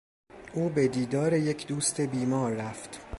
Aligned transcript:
او 0.53 0.69
به 0.69 0.87
دیدار 0.87 1.33
یک 1.33 1.67
دوست 1.67 2.01
بیمار 2.01 2.53
رفت. 2.53 3.01